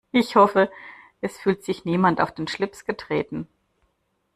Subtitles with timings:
[0.11, 0.71] Ich hoffe,
[1.19, 3.47] es fühlt sich niemand auf den Schlips getreten.